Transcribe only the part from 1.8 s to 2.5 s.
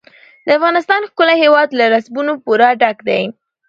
رسوبونو